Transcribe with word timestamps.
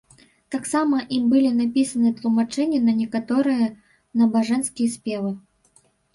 Таксама 0.53 1.01
ім 1.17 1.27
былі 1.33 1.51
напісаны 1.57 2.09
тлумачэнні 2.21 2.79
на 2.87 2.91
некаторыя 3.03 3.67
набажэнскія 4.23 4.89
спевы. 4.97 5.31